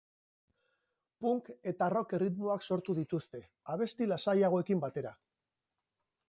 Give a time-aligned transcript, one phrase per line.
[1.25, 3.43] Punk eta rock erritmoak sortu dituzte,
[3.75, 5.15] abesti lasaiagoekin batera.